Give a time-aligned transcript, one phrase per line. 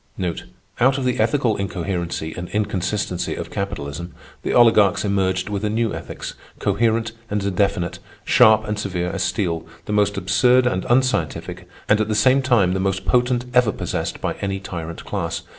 [0.79, 5.93] Out of the ethical incoherency and inconsistency of capitalism, the oligarchs emerged with a new
[5.93, 12.01] ethics, coherent and definite, sharp and severe as steel, the most absurd and unscientific and
[12.01, 15.43] at the same time the most potent ever possessed by any tyrant class.